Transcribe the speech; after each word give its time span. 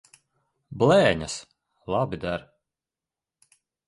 Blēņas! 0.83 1.35
Labi 1.95 2.19
der. 2.23 2.47